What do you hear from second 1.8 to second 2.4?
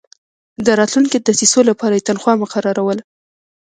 یې تنخوا